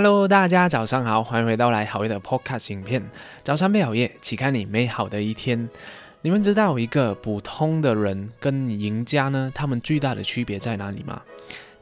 [0.00, 3.02] Hello，大家早上好，欢迎回到来好夜的 Podcast 影片。
[3.42, 5.68] 早上配好夜，启开你美好的一天。
[6.22, 11.20] 你们知道一个普通的人跟赢家呢，他们最大的区别在哪里吗？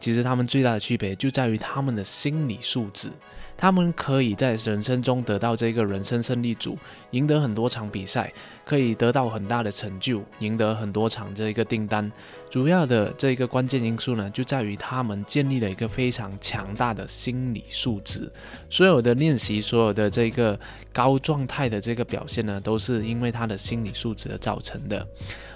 [0.00, 3.10] 其实他们最大的区别就在于他们的心理素质。
[3.56, 6.76] 他们可以在人生中得到这个人生胜利组，
[7.12, 8.32] 赢得很多场比赛，
[8.64, 12.10] 可以得到很大的成就，赢得很多场这一个订单。
[12.50, 18.30] 主要的这个关键因素呢，就在于他们建立了一个非常强大的心理素质。
[18.68, 20.58] 所有的练习，所有的这个
[20.92, 25.06] 高状态的这个表现呢，都是因为他的心理素质而造成的。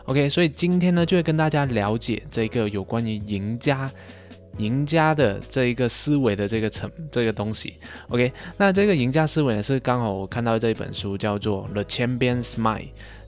[0.07, 3.91] OK，所以今天呢，就会跟大家了解这个有关于赢家。
[4.61, 7.75] 赢家的这一个思维的这个层这个东西
[8.09, 12.81] ，OK，那这个赢家思维呢是刚好我看到这一本书叫做《The Champion's Mind》，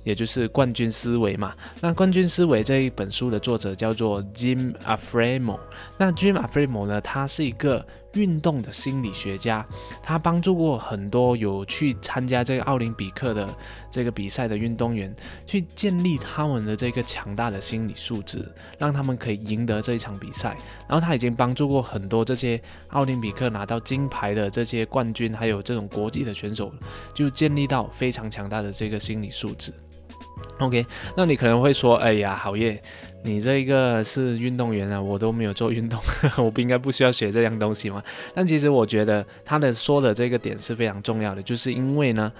[0.04, 1.54] 也就是冠军思维嘛。
[1.80, 5.58] 那冠军思维这一本书的作者叫做 Jim Aframo。
[5.98, 7.84] 那 Jim Aframo 呢，他是一个。
[8.14, 9.66] 运动的心理学家，
[10.02, 13.48] 他帮助过很多有去参加这个奥林匹克的
[13.90, 15.14] 这个比赛的运动员，
[15.46, 18.46] 去建立他们的这个强大的心理素质，
[18.78, 20.56] 让他们可以赢得这一场比赛。
[20.88, 26.72] 然后他已经帮助过很多这些奥林匹克拿到金牌的这些冠军，还有这种国际的选手，
[27.14, 29.72] 就建立到非常强大的这个心理素质。
[30.58, 32.80] OK，那你可能会说，哎呀，好耶，
[33.24, 36.00] 你这个是运动员啊，我都没有做运动，
[36.38, 38.02] 我不应该不需要学这样东西吗？
[38.32, 42.30] 但其实我觉得他的说的这个点是非常重要的，就是因为呢，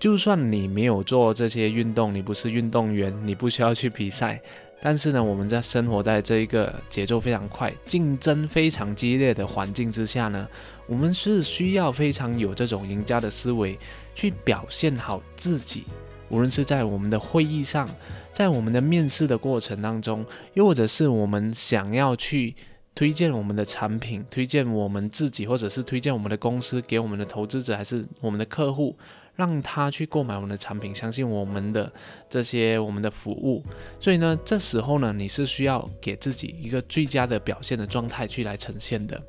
[0.00, 4.40] 就算你没有做这些运动，你不是运动员，你不需要去比赛，
[4.80, 10.48] 但是呢，我们在生活在这一个节奏非常快、竞争非常激烈的环境之下呢，
[10.86, 13.78] 我们是需要非常有这种赢家的思维
[14.14, 15.84] 去表现好自己。
[16.30, 17.88] 无论是在我们的会议上，
[18.32, 22.54] 在我们的面试的过程当中，又或者是我们想要去
[22.94, 28.96] 推荐我们的产品、推荐我们自己，或者是推荐我们的公司给我们的投资者，还是我们的客户，
[29.36, 31.90] 让他去购买我们的产品，相信我们的
[32.28, 33.64] 这些我们的服务。
[33.98, 39.20] 所以呢，这时候呢，你是需要给自己一个最佳的表现的状态去来呈现的。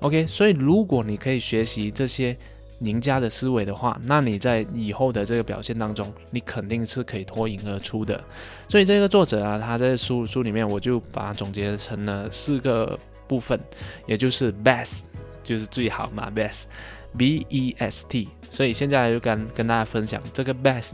[0.00, 2.36] OK，所以如果你可以学习这些。
[2.80, 8.22] 赢家的思维的话，那你在以后的这个表现当中，你肯定是可以脱颖而出的。
[8.68, 13.58] 所以这个作者啊，他在书书里面，我就把它总结成了四个部分，
[14.06, 15.02] 也就是 best，
[15.42, 18.28] 就是最好嘛，best，b e s t。
[18.50, 20.92] 所以现在就跟跟大家分享这个 best，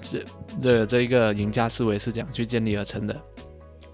[0.00, 0.24] 这
[0.60, 3.16] 这这一个赢家思维是怎样去建立而成的。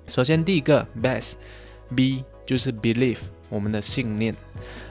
[0.08, 4.34] 首先第一个 best，b 就是 belief，我们的信念。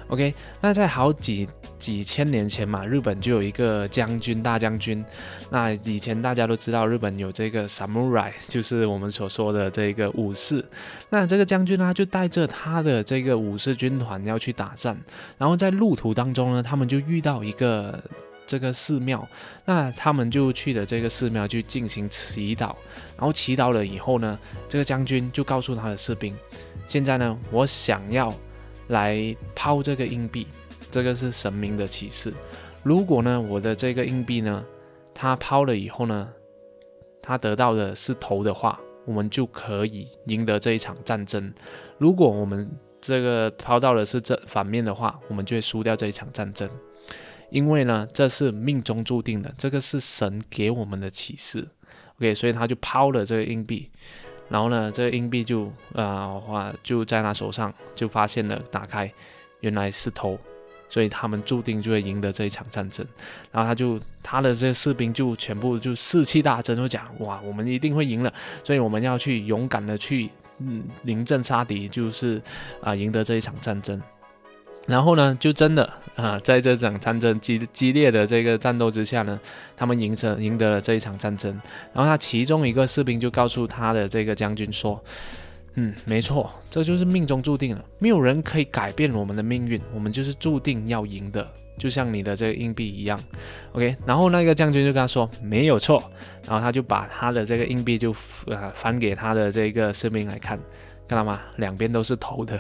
[0.08, 1.50] OK，那在好几
[1.80, 5.04] 几千年前嘛，日本就有一个将军大将军。
[5.50, 10.64] 那以前大家都知道，日本有这个 samurai，就是我们所说的这个武士。
[11.10, 14.96] 那这个将军呢，就带着他的这个武士军团要去打仗。
[15.40, 18.00] 然后在路途当中呢，他们就遇到一个
[18.46, 19.28] 这个寺庙。
[19.66, 22.76] 那他们就去了这个寺庙去进行祈祷。
[23.18, 24.38] 然后祈祷了以后呢，
[24.70, 26.36] 这个将军就告诉他的士兵：
[26.86, 28.32] 现在呢，我想要。
[28.88, 30.48] 来抛这个硬币，
[30.92, 32.34] 这个是神明的启示。
[32.84, 34.64] 如果呢，我的这个硬币呢，
[35.14, 36.30] 它抛了以后呢，
[37.22, 41.54] 它得到的是头的话，我们就可以赢得这一场战争。
[41.98, 42.70] 如果我们
[43.02, 46.70] 这个抛到的是这反面的话，我们就会输掉这一场战争。
[47.50, 51.68] 因为呢，这是命中注定的，这个是神给我们的启示。
[52.18, 53.92] OK，所以他就抛了这个硬币。
[54.48, 59.12] 然后呢，这个硬币就啊话就在他手上，就发现了，打开
[59.62, 60.38] 原来是头，
[60.88, 63.06] 所以他们注定就会赢得这一场战争。
[63.52, 68.32] 然后他就他的这些士兵就全部就士气大增，就讲哇，我们一定会赢了，
[68.64, 70.30] 所以我们要去勇敢的去
[70.60, 72.42] 嗯临阵杀敌，就是
[72.82, 74.02] 啊赢得这一场战争。
[74.86, 79.40] 然后呢，就真的啊，在这场战争激激烈的这个战斗之下呢，
[79.76, 81.52] 他们赢成赢得了这一场战争。
[81.94, 85.04] 然后他其中一个士兵就告诉他的这个将军说
[85.76, 91.46] ：“嗯，没错，这就是命中注定了，没有人可以改变我们的命运，我们就是注定要赢的，
[91.78, 93.20] 就像你的这个硬币一样。
[93.74, 96.02] ”OK，然后那个将军就跟他说：“没有错。”
[96.48, 98.16] 然后他就把他的这个硬币就
[98.46, 100.60] 呃翻给他的这个士兵来看。
[101.08, 101.40] 看到吗？
[101.58, 102.60] 两边都是头的，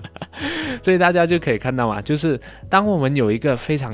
[0.82, 3.92] 所以大家就可以看到嘛，就是当我们有一个非常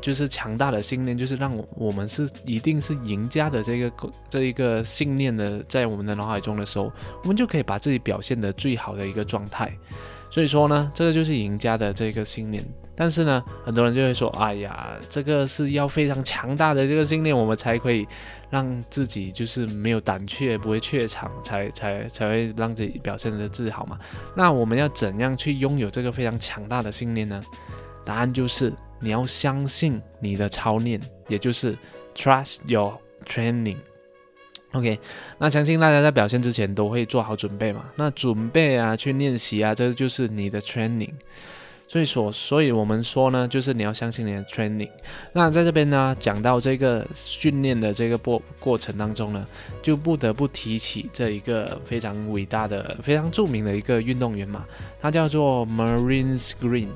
[0.00, 3.92] 就是强大的信念，就是让我们是一定是赢家的这个
[4.28, 6.92] 这一个信念的在我们的脑海中的时候，
[7.22, 9.72] 我们就可以把自己表现的最好的一个状态。
[10.30, 12.64] 所以说呢，这个就是赢家的这个信念。
[12.96, 18.06] 但是呢，很多人就会说，哎呀，这个是要非常强大的这个信念，我们才可以
[18.50, 23.98] 让自己就是没有胆怯，不会怯场，才才才会让自己表现的自豪嘛。
[24.36, 27.42] 那我们要怎样去拥有这个非常强大的信念呢？
[28.04, 31.76] 答案就是你要相信你的操练，也就是
[32.14, 32.94] trust your
[33.26, 33.78] training。
[34.72, 34.98] OK，
[35.38, 37.86] 那相信大家在表现之前都会做好准备嘛？
[37.96, 41.12] 那准备啊，去练习啊，这就是你的 training。
[41.86, 44.90] 所以说，所以我们说呢，就是你要相信你的 training。
[45.32, 49.44] 那在这边呢，讲到这个训练的这个过过程当中呢，
[49.82, 54.64] 就不得不提起这一个非常伟大的、非常著名的一个运动员嘛，
[55.00, 56.88] 他叫做 Marine Green。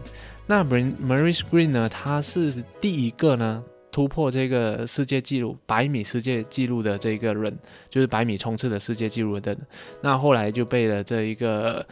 [0.47, 3.63] 那 Marine Marine Green 呢，他是第一个呢。
[3.91, 7.59] 突破这个世界纪录百米世界纪录的这个人，
[7.89, 9.61] 就是百米冲刺的世界纪录的人。
[10.03, 11.85] 那后来就被了这一个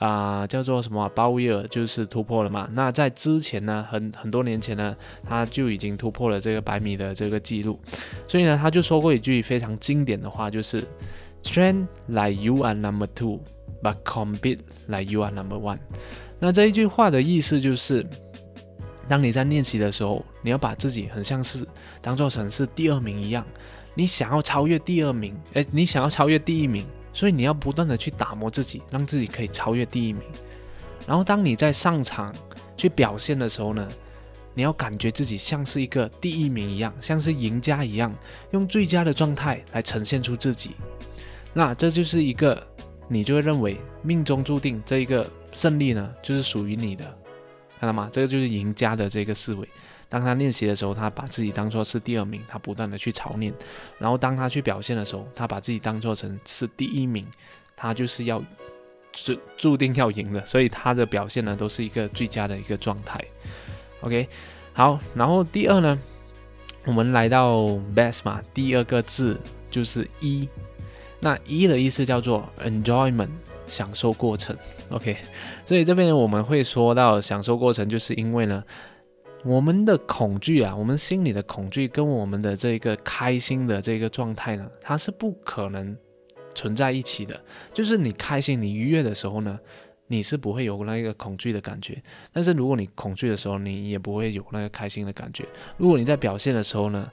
[0.00, 2.68] 啊叫做什么鲍威尔，就是突破了嘛。
[2.72, 7.78] 那在之前呢，很很多年前呢，他就已经突破了这个百米的这个记录。
[8.26, 10.82] 所以呢，他就说过一句非常经典的话，就是
[11.44, 13.38] “Train like you are number two,
[13.80, 14.58] but compete
[14.88, 15.78] like you are number one”。
[16.40, 18.04] 那这一句话的意思就是。
[19.08, 21.66] 当你在练习的时候，你要把自己很像是
[22.00, 23.44] 当做成是第二名一样，
[23.92, 30.22] 你想要超越第二名，诶，你想要超越第一名，所以你要不断的去打磨自己，让自己可以超越第一名。
[31.06, 32.34] 然后当你在上场
[32.76, 33.88] 去表现的时候呢，
[34.54, 38.14] 你要感觉自己像是一个第一名一样，像是赢家一样，
[38.52, 40.72] 用最佳的状态来呈现出自己。
[41.52, 42.64] 那这就是一个，
[43.08, 47.04] 你就会认为命中注定这一个胜利呢，就是属于你的。
[47.80, 48.08] 看到吗？
[48.12, 49.68] 这个就是赢家的这个思维。
[50.10, 53.50] 当他练习的时候，他把自己当做是第二名，他不断的去操练；
[53.96, 57.24] 然后当他去表现的时候，他把自己当做成是第一名，
[57.76, 58.42] 他就是要
[59.12, 60.44] 注注定要赢的。
[60.44, 63.18] 所以他的表现呢，都是一个最佳的一个状态。
[64.00, 64.28] OK，
[64.72, 65.96] 好，然后第二呢，
[66.84, 67.60] 我们来到
[67.94, 69.40] best 嘛，第二个字
[69.70, 70.48] 就是一。
[71.20, 73.30] 那一的意思叫做 enjoyment。
[73.66, 74.56] 享受过程
[74.88, 75.16] ，OK，
[75.64, 78.64] 所以这边我们会说到享受过程，就是因为呢，
[79.44, 85.96] 我们的恐惧啊，我们心里的恐惧跟我们的这个开心的这个状态呢，它是不可能
[86.54, 87.40] 存在一起的。
[87.72, 89.58] 就是你开心、你愉悦的时候呢，
[90.08, 91.94] 你是不会有那个恐惧的感觉；
[92.32, 95.46] 但是如果你恐惧的时候，你也不会有那个开心的感觉。
[95.78, 97.10] 如果你在表现的时候呢，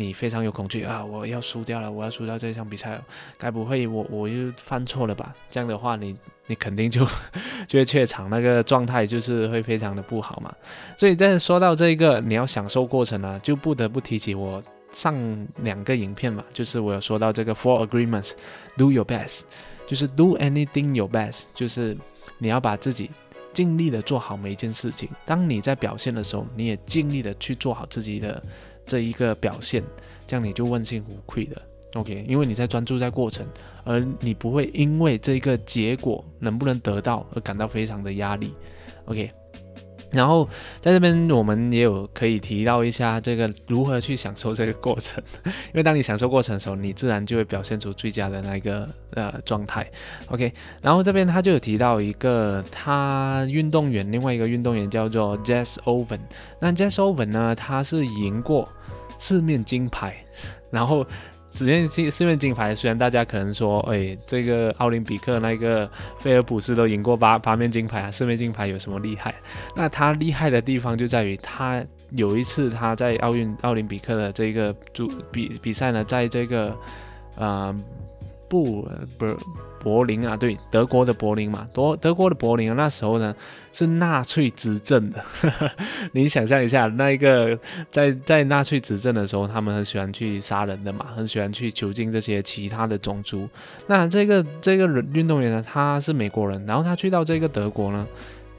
[0.00, 1.04] 你非常有恐惧啊！
[1.04, 2.98] 我要输掉了，我要输掉这场比赛，
[3.36, 5.34] 该不会我我又犯错了吧？
[5.50, 6.16] 这样的话，你
[6.46, 7.06] 你肯定就
[7.68, 10.50] 就会怯场，那个状态就是会非常的不好嘛。
[10.96, 15.14] 所以在说到这一个你要享受过程呢，就不得不提起我上
[15.58, 19.42] 两个影片嘛，就是我有说到这个 Four Agreements，Do your best，
[19.86, 21.94] 就是 Do anything your best，就是
[22.38, 23.10] 你要把自己
[23.52, 25.10] 尽力的做好每一件事情。
[25.26, 28.42] 当你在表现的时候，你也尽力的去做好自己的。
[28.90, 29.80] 这一个表现，
[30.26, 31.62] 这样你就问心无愧的
[31.94, 33.46] ，OK，因为你在专注在过程，
[33.84, 38.52] 而你不会因为这个结果能不能得到而感到非常的压力
[39.04, 39.30] ，OK。
[40.12, 40.48] 然后
[40.80, 49.88] 在这边我们也有可以提到一下这个如何去享受这个过程，因为当你享受过程的时候，你自然就会表现出最佳的那个呃状态
[50.28, 50.52] ，OK。
[50.82, 56.20] 然后这边他就有提到一个他运动员，另外一个运动员叫做 Jess Owen，
[56.60, 58.68] 那 Jess Owen 呢，他是赢过。
[59.22, 60.16] 四面金牌，
[60.70, 61.06] 然后
[61.50, 69.34] 四面金四面金牌，虽然大家可能说，哎，这个奥林匹克那个菲尔普斯都赢过八八面金牌啊，四面金牌有什么厉害？
[69.76, 76.76] 那他厉害的地方就在于，他有一次他在奥运奥林匹克的这个主比比赛呢，在这个，
[77.36, 77.74] 呃。
[78.50, 79.36] 不，不是
[79.78, 83.32] 柏林啊，对，德国的柏林嘛，德德国的柏林，那时候呢
[83.72, 85.24] 是纳粹执政的。
[86.10, 87.56] 你想象一下，那一个
[87.92, 93.48] 在在纳粹执政的时候，他们很喜欢去杀人的嘛，很喜欢去囚禁这些其他的种族。
[93.86, 98.04] 那这个这个人运动员呢，他是美国人，然后他去到这个德国呢，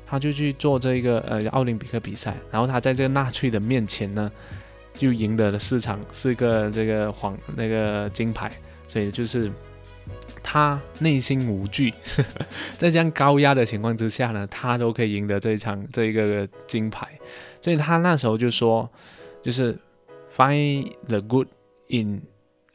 [0.05, 4.31] 他就去做这个呃奥林匹克比赛，然后他在这个纳粹的面前呢，
[4.93, 8.50] 就赢得了四场四个这个黄那个金牌，
[8.88, 9.51] 所以就是。
[10.44, 11.94] 他内心无惧，
[12.77, 17.08] 在这样高压的情况之下呢，他都可以赢得这一场这一个金牌，
[17.62, 18.89] 所以他那时候就说，
[19.41, 19.77] 就是
[20.36, 21.48] find the good
[21.88, 22.22] in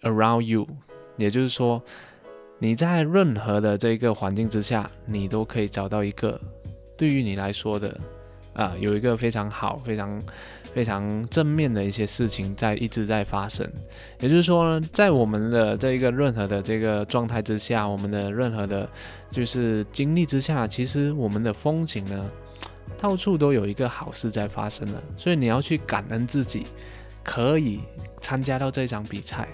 [0.02, 0.66] around you，
[1.16, 1.82] 也就是说，
[2.58, 6.40] 你在任何的这个环境之下，你都可以找到一个
[6.96, 7.98] 对于你来说的。
[8.56, 10.20] 啊，有一个非常好、非常
[10.72, 13.70] 非常正面的一些事情在一直在发生，
[14.18, 18.88] 也就是说呢，在我们的这一个任何的这个状态之下，我们的任何的，
[19.30, 22.30] 就是经历之下，其实我们的风景呢，
[22.96, 26.66] 到处都有一个好事在发生了，所以你要去感恩自己，
[27.22, 27.80] 可以
[28.22, 29.46] 参加到这场比赛。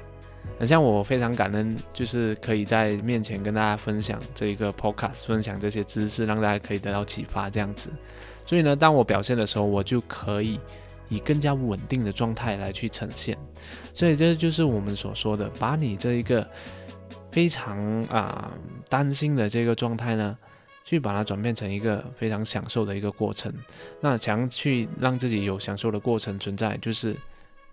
[0.59, 7.91] 很像我非常感恩，就是可以在面前跟大家分享这一个 podcast，分享这些知识，让大家可以得到启发这样子。
[8.47, 10.59] 所以呢，当我表现的时候，我就可以
[11.09, 13.37] 以更加稳定的状态来去呈现。
[13.95, 16.47] 所以这就是我们所说的，把你这一个
[17.31, 18.53] 非常啊
[18.89, 20.37] 担心的这个状态呢。
[20.85, 23.55] 去把它转变成一个非常享受的一个过程。
[24.01, 27.17] 那想去让自己有享受的过程存在，就是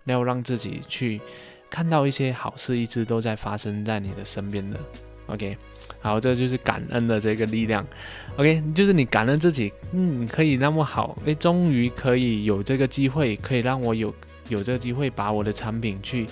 [0.04, 1.20] 要让自己去
[1.68, 4.78] 看到一些好事一直都在发生在你的身边的。
[5.26, 5.58] OK，
[6.00, 7.86] 好，这就是感恩的这个力量。
[8.36, 14.14] OK，就是你感恩自己，嗯，可以那么好，诶，终于可以有这个机会，可以让我有
[14.48, 16.26] 有这个机会把我的产品去。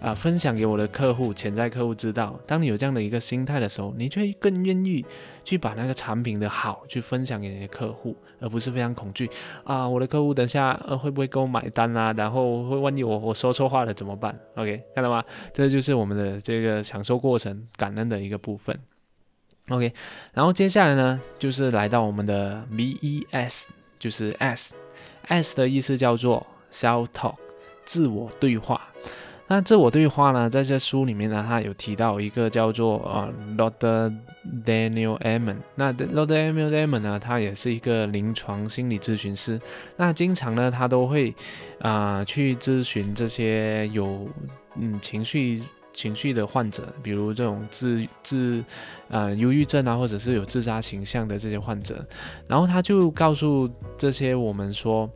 [0.00, 2.38] 啊，分享给我的客户、潜在客户知道。
[2.46, 5.04] 当你有这样的一个心态的时候，你就会更愿意
[5.42, 9.28] 去把那个产品的好去分享给你的客户，而不是非常恐惧
[9.64, 12.14] 啊，我的客户等下呃会不会给我买单啊？
[12.16, 15.20] 然后会万一我我说错话了怎么办？OK，看到吗？
[15.52, 18.78] 这就是我们的这个享受过程、感恩的一个部分。
[19.68, 19.92] OK，
[20.32, 23.64] 然后接下来呢，就是来到我们的 VES，
[23.98, 27.36] 就是 S，S 的意思叫做 self talk，
[27.84, 28.80] 自我对话。
[29.50, 34.14] 那自我对话呢，在这书里面呢，他有提到一个叫做呃，Loder
[34.62, 35.56] Daniel Amen。
[35.74, 39.58] 那 l o d Daniel Amen 呢，他也是一个临床心理咨询师。
[39.96, 41.34] 那经常呢，他都会
[41.80, 44.28] 啊去咨询这些有
[44.76, 45.62] 嗯情绪
[45.98, 48.64] 情绪的患者，比如这种自自
[49.08, 52.06] 呃忧郁症啊，或者是有自杀倾向的这些患者。
[52.46, 55.10] 然后他就告诉这些我们说。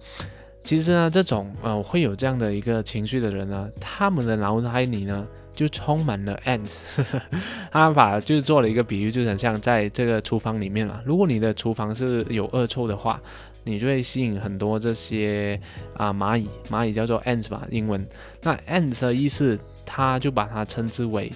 [0.65, 6.79] 其实呢，这种呃会有这样的一个情绪的人呢，他们的脑海里呢就充满了 ants。
[7.73, 11.01] 他把就是做了一个比喻，就很像在这个厨房里面嘛。
[11.05, 13.21] 如果你的厨房是有恶臭的话，
[13.65, 15.61] 你就会吸引很多这些
[15.97, 18.07] 啊蚂蚁，蚂蚁叫做 ants 吧，英文。
[18.43, 19.59] 那 ants 的意思，
[19.95, 21.31] 他就把它称之为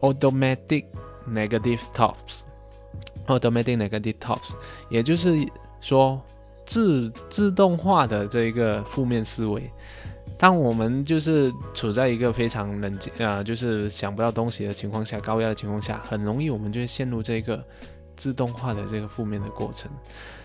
[0.00, 0.84] automatic
[1.28, 2.42] negative thoughts。
[3.26, 4.50] automatic negative thoughts，
[4.88, 5.36] 也就是
[5.80, 6.20] 说。
[6.70, 9.70] 自自动化的这一个负面思维，
[10.36, 17.64] 当我们就是处在一个非常冷静啊，就是想不到东西的情况下，高压的情况下，很容易我们就会陷入这个
[18.16, 19.90] 自动化的这个负面的过程。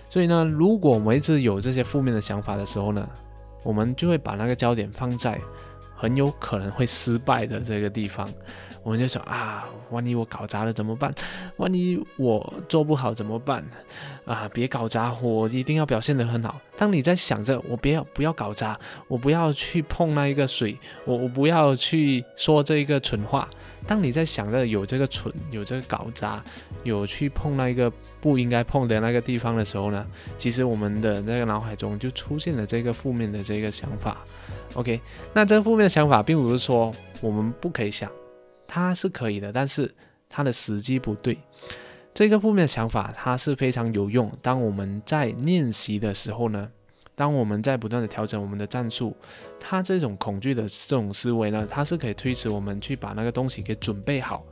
[0.10, 3.06] 所以呢，如果我们一直有这些负面的想法的时候呢，
[3.62, 5.38] 我们就会把那个焦点放在
[6.04, 8.30] 很有可能会失败的这个地方。
[8.84, 11.14] 我们就想啊，万一我搞砸了怎么办？
[11.58, 13.66] 万一我做不好怎么办？
[14.26, 16.60] 啊，别搞砸，我一定要表现得很好。
[16.76, 23.48] 当你在想着我不要不要搞砸，我不要去碰那一个水，我我不要去说这一个蠢话。
[23.86, 26.44] 当你在想着有这个蠢，有这个搞砸，
[26.84, 30.06] 有去碰那一个不应该碰的那个地方的时候呢，
[30.38, 34.18] 其实我们的那个脑海中就出现了这个负面的这个想法。
[34.74, 35.00] OK，
[35.34, 38.10] 那这个负面的想法并不是说我们不可以想。
[38.74, 39.94] 它是可以的，但是
[40.28, 41.38] 它的时机不对。
[42.12, 44.32] 这个负面想法它是非常有用。
[44.42, 46.68] 当我们在练习的时候呢，
[47.14, 49.16] 当我们在不断的调整我们的战术，
[49.60, 54.44] 它这种恐惧的这种思维呢，它是可以推迟我们去把那个东西给准备好，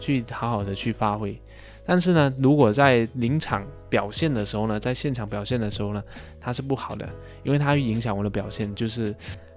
[0.00, 1.38] 去好好的去发挥。
[1.84, 6.02] 但是呢，如果在临场表现的时候呢，在现场表现的时候呢，
[6.40, 7.06] 它是不好的，
[7.42, 9.14] 因为它会影响我的表现，就是。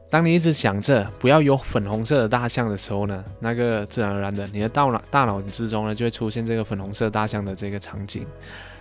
[0.07, 8.25] 当你一直想着不要有粉红色的大象的时候呢，那个自然而然的，你的大脑大脑之中呢就会出现这个粉红色大象的这个场景。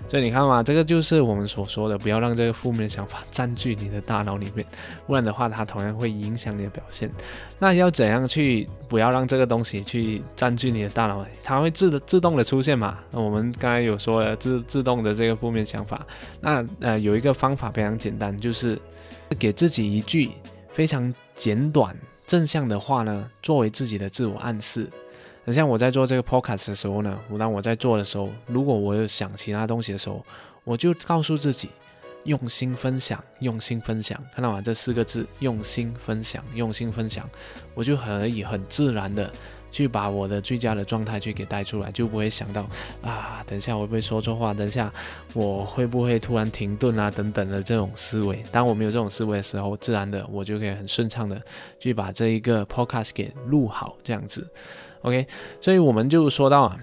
[0.06, 4.64] 所以你看嘛，这个就是我们所说的，不要让这个负面想法占据你的大脑里面，
[5.06, 7.10] 不然的话，它同样会影响你的表现。
[7.58, 11.24] 那要怎样去不要让这个东西去占据你的大脑？
[11.42, 12.98] 它会自自动的出现嘛？
[13.12, 16.06] 我们刚才有说了自自动的这个负面想法。
[16.38, 18.78] 那呃有一个方法非常简单，就是
[19.38, 20.30] 给自己一句。
[20.74, 24.90] 非常简短正向的话呢，作为自己的自我暗示。
[25.44, 30.24] 很像我在做这个 podcast 的时候呢，我当我在做的时候，如果我有想其他东西的时候，
[30.64, 31.70] 我就告诉自己，
[32.24, 34.60] 用心分享，用心分享，看到吗？
[34.60, 37.28] 这四个字，用心分享，用心分享，
[37.74, 39.30] 我就可以很自然的。
[39.74, 42.64] 去把我的最佳的状态去给带出来，就不会想到
[43.02, 44.54] 啊，等一下我会不会说错话？
[44.54, 44.92] 等一下
[45.32, 47.10] 我会不会突然停顿啊？
[47.10, 48.40] 等等的这种思维。
[48.52, 51.42] 当我没有这种思维的时候，自然的我就可以很顺畅的
[51.80, 54.48] 去把这一个 podcast 给录好，这样子。
[55.02, 55.26] OK，
[55.60, 56.78] 所以我们就说到啊，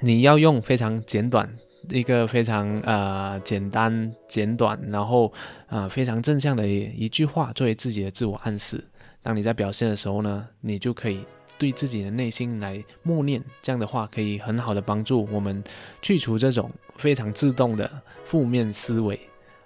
[0.00, 1.50] 你要用非常简短
[1.88, 5.32] 一个非常呃简单简短，然后
[5.66, 8.84] 啊非常正向的一一句话作为自己的自我暗示。
[9.22, 11.24] 当你在表现的时候呢，你就可以。
[11.58, 15.62] 对自己的内心来默念，这样的话可以很好的帮助我们
[16.02, 17.90] 去除这种非常自动的
[18.24, 19.18] 负面思维。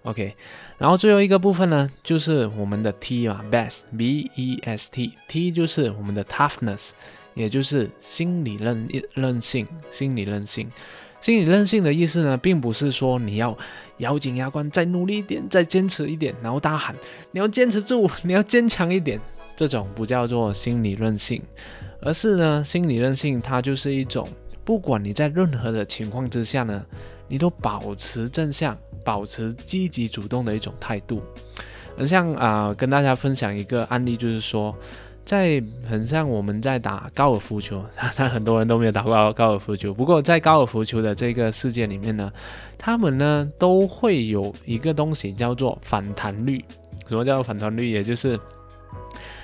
[0.03, 0.35] OK，
[0.79, 6.93] 然后最后一个部分呢，就是我们的 T 嘛，Best，B E S T，T 就是我们的 Toughness，
[7.35, 10.71] 也就是心理韧韧性，心理韧性。
[11.21, 13.55] 心理韧性的意思呢，并不是说你要
[13.99, 16.97] 咬紧牙关，再努力一点，再坚持一点，然后大喊
[17.33, 19.21] 你要坚持住，你要坚强一点，
[19.61, 21.43] 这种不叫做心理韧性，
[22.01, 24.27] 而是呢，心理韧性它就是一种，
[24.65, 26.83] 不管你在任何的情况之下呢，
[27.29, 28.75] 你都保持正向。
[29.03, 31.23] 保持积极主动的一种态度，
[31.97, 34.77] 很像啊，跟大家分享一个案例，就是说，
[35.25, 37.83] 在很像我们在打高尔夫球，
[38.15, 39.93] 但很多人都没有打过高尔夫球。
[39.95, 42.31] 不过在高尔夫球的这个世界里面呢，
[42.77, 46.63] 他们呢都会有一个东西叫做反弹率。
[47.09, 47.91] 什么叫反弹率？
[47.91, 48.39] 也就是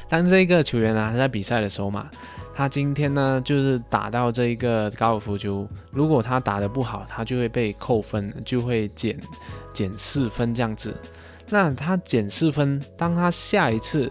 [0.08, 2.10] 当这个球员呢他在比赛的时候嘛。
[2.58, 9.14] 他今天呢，就是打到这一个高尔夫球，如果他打得不好，他就会被扣分，就会减
[9.75, 10.94] 减四分这样子。
[11.50, 14.10] 那他减四分，当他下一次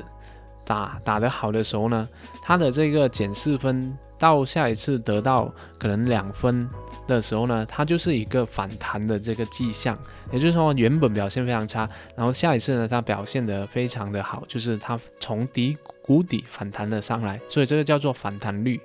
[0.64, 2.08] 打打得好的时候呢，
[2.40, 6.70] 他的这个减四分到下一次得到可能两分
[7.08, 9.98] 的时候呢，它就是一个反弹的这个迹象。
[10.32, 15.78] 也就是说，原本表现非常差，然后下一次呢，它表现得非常的好，就是它从底。
[16.08, 18.80] 谷底反弹了上来，所以这个叫做反弹率。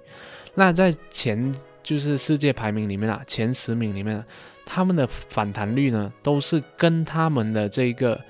[0.55, 4.25] 那在前就是世界排名里面啊，前十名里面，
[4.73, 8.21] 他们的反弹率呢，都是跟他们的这个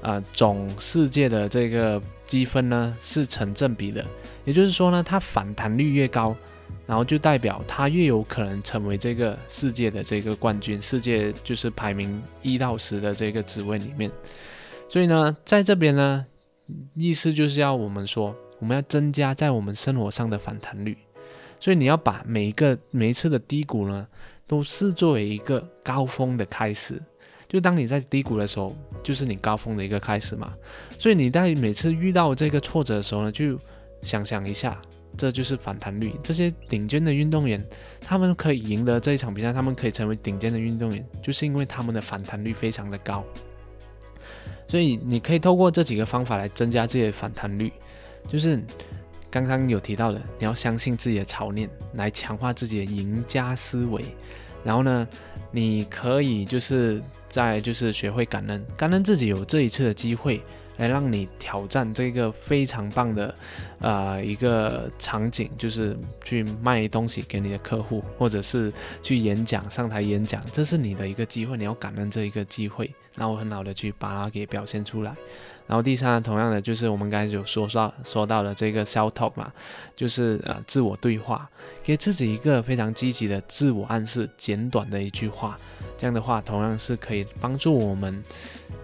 [0.00, 4.04] 呃总世界的这个积分呢是成正比的。
[4.44, 6.36] 也就是说呢，它反弹率越高，
[6.86, 14.08] 然后就代表它越有可能成为这个世界的这个冠军，世界就是排名一到十的这个职位里面。
[14.88, 16.24] 所以呢，在这边呢。
[16.96, 20.94] 意思就是要我们说，我们要增加在我们生活上的反弹率，
[21.58, 24.06] 所以你要把每一个每一次的低谷呢，
[24.48, 27.00] 都视作为一个高峰的开始。
[27.46, 30.52] 就当你在低谷的时候，就是你高峰的一个开始嘛。
[30.98, 33.58] 所以你在每次遇到这个挫折的时候呢，就
[34.02, 34.78] 想想一下，
[35.16, 36.12] 这就是反弹率。
[36.22, 37.64] 这些顶尖的运动员，
[38.00, 43.24] 他们可以赢得这一场比赛，他们可以成为顶尖的运动员，就是因为他们的反弹率非常的高。
[44.66, 47.72] 所以你可以透过这几个方法来增加自己的反弹率，
[48.28, 48.62] 就是
[49.30, 54.04] 刚刚有提到的，你要相信自己的操念，来强化自己的赢家思维。
[54.64, 55.06] 然后呢，
[55.50, 60.42] 你可以就是在就是学会感恩，感恩自己有这一次的机会。
[60.78, 63.34] 来让你挑战这个非常棒的，
[63.80, 75.14] 呃，一个场景，就是去卖东西给你的客户，或者是去演讲、上台演讲，这是你的一个机会，你要感恩这一个机会，然后很好的去把它给表现出来。
[75.66, 79.52] 然后第三，同样的就是我们刚才有说到说到的这个 self talk 嘛，
[79.94, 81.46] 就是呃自我对话，
[81.82, 85.54] 给自己一个非常积极的自我暗示，简短的一句话，
[85.98, 88.22] 这样的话同样是可以帮助我们，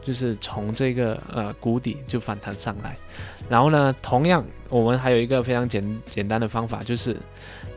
[0.03, 2.95] 就是从这个呃谷底就反弹上来。
[3.49, 7.17] 然后呢，同样我们还有一个非常简简单的方法，就是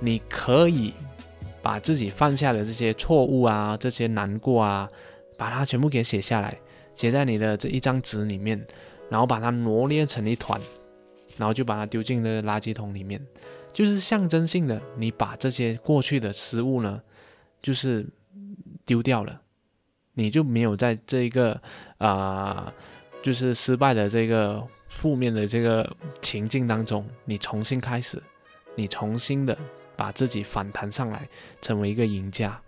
[0.01, 0.93] 你可以
[1.61, 4.89] 把自己犯下的这些错误啊，这些难过啊，
[5.37, 6.59] 把它全部给写下来，
[6.95, 8.65] 写在你的这一张纸里面。
[9.09, 10.59] 然后把它罗列成一团，
[11.37, 13.25] 然后就把它丢进了垃圾桶里面，
[13.71, 17.01] 就是象征性的，你把这些过去的失误呢，
[17.61, 18.05] 就是
[18.85, 19.39] 丢掉了，
[20.15, 21.57] 你就没有在这一个
[21.99, 22.73] 啊，
[23.23, 25.89] 就是失败的这个负面的这个
[26.21, 28.21] 情境当中，你重新开始，
[28.75, 29.57] 你重新的
[29.95, 31.25] 把自己反弹上来，
[31.61, 32.61] 成为一个赢家。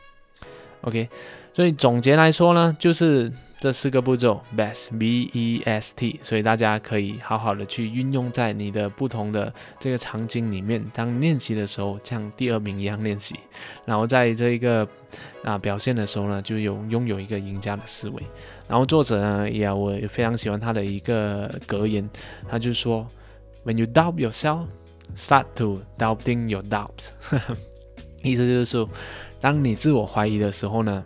[0.84, 1.10] OK，
[1.53, 3.31] 所以总结来说呢，就是。
[3.62, 10.81] 这四个步骤，best b e s t，所以大家可以好好的去运用在你的不同的这个场景里面。
[10.93, 13.35] 当练习的时候，像第二名一样练习，
[13.83, 14.88] 然后在这一个
[15.43, 18.23] 啊表现的时候呢，就有拥有一个赢家的思维。
[18.69, 22.09] 然后作者呢，也我也非常喜欢他的一个格言，
[22.49, 23.05] 他就说
[23.65, 24.67] ：When you doubt yourself,
[25.17, 27.09] start to doubting your doubts。
[28.23, 28.88] 意思就是说，
[29.41, 31.03] 当你自我怀疑的时候呢，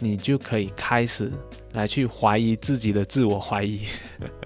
[0.00, 1.30] 你就可以开始。
[1.72, 3.82] 来去怀疑自己的自我怀疑，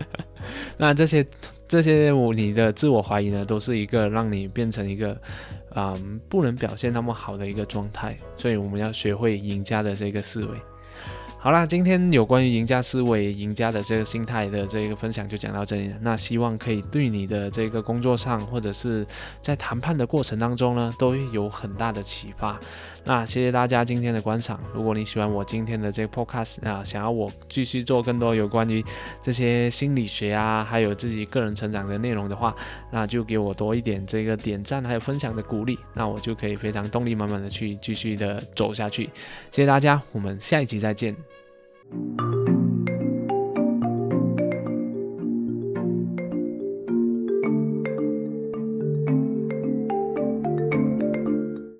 [0.76, 1.26] 那这些
[1.66, 5.18] 这些我你的自我怀疑呢，都是一个让你变成一个，
[5.74, 10.58] 嗯，不能表现那么好的一个状态，所以我们要学会赢家的这个思维。
[11.44, 15.92] 好啦，今天有关于赢家思维、赢家的这个心态的这个分享就讲到这里。
[16.00, 19.06] 那希望可以对你的这个工作上，或者是
[19.42, 22.58] 在谈判的过程当中呢，都有很大的启发。
[23.04, 24.58] 那谢谢大家今天的观赏。
[24.72, 28.82] 如果你喜欢我今天的这个 podcast 啊，想要我继续做更多有关于
[29.20, 32.56] 这些心理学啊，还有自己个人成长的内容的话，
[32.90, 39.04] 那就给我多一点这个点赞还有分享的鼓励，那我就可以非常动力满满的去继续的走下去。
[39.52, 41.14] 谢谢大家，我们下一集再见。
[41.94, 42.43] Thank you